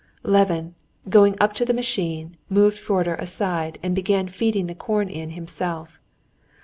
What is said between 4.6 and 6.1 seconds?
the corn in himself.